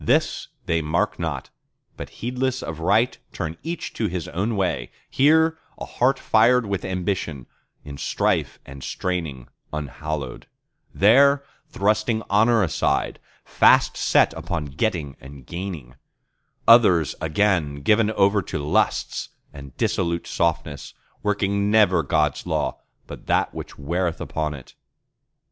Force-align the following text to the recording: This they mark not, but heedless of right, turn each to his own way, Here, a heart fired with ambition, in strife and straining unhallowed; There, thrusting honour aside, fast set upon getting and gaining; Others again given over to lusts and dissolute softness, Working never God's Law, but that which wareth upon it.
This 0.03 0.47
they 0.65 0.81
mark 0.81 1.19
not, 1.19 1.51
but 1.95 2.09
heedless 2.23 2.63
of 2.63 2.79
right, 2.79 3.15
turn 3.31 3.55
each 3.61 3.93
to 3.93 4.07
his 4.07 4.27
own 4.29 4.55
way, 4.55 4.91
Here, 5.11 5.59
a 5.77 5.85
heart 5.85 6.17
fired 6.17 6.65
with 6.65 6.83
ambition, 6.83 7.45
in 7.85 7.99
strife 7.99 8.57
and 8.65 8.83
straining 8.83 9.47
unhallowed; 9.71 10.47
There, 10.91 11.43
thrusting 11.69 12.23
honour 12.31 12.63
aside, 12.63 13.19
fast 13.45 13.95
set 13.95 14.33
upon 14.33 14.65
getting 14.73 15.17
and 15.21 15.45
gaining; 15.45 15.93
Others 16.67 17.13
again 17.21 17.83
given 17.83 18.09
over 18.09 18.41
to 18.41 18.57
lusts 18.57 19.29
and 19.53 19.77
dissolute 19.77 20.25
softness, 20.25 20.95
Working 21.21 21.69
never 21.69 22.01
God's 22.01 22.47
Law, 22.47 22.79
but 23.05 23.27
that 23.27 23.53
which 23.53 23.77
wareth 23.77 24.19
upon 24.19 24.55
it. 24.55 24.73